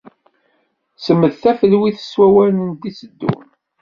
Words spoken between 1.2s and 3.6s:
tafelwit s wawalen d-iteddun.